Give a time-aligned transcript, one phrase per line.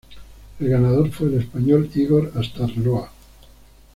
[0.59, 3.11] El ganador fue el español Igor Astarloa.